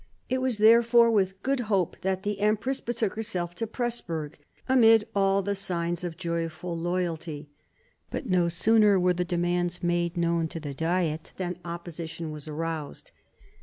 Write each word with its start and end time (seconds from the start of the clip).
It 0.29 0.41
was 0.41 0.57
therefore 0.57 1.11
with 1.11 1.43
good 1.43 1.59
hope 1.59 1.95
that 2.01 2.23
the 2.23 2.39
empress 2.39 2.81
betook 2.81 3.13
herself 3.13 3.53
to 3.53 3.67
Presburg, 3.67 4.33
amid 4.67 5.07
all 5.15 5.43
the 5.43 5.53
signs 5.53 6.03
of 6.03 6.17
joyful 6.17 6.75
loyalty. 6.75 7.51
But 8.09 8.25
no 8.25 8.49
sooner 8.49 8.99
were 8.99 9.13
the 9.13 9.23
demands 9.23 9.83
made 9.83 10.17
known 10.17 10.47
to 10.47 10.59
the 10.59 10.73
Diet 10.73 11.33
than 11.37 11.59
opposition 11.63 12.31
was 12.31 12.47
aroused. 12.47 13.11